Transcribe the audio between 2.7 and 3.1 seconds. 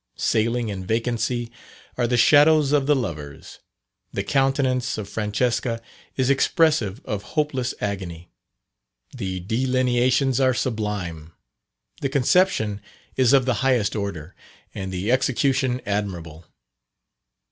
of the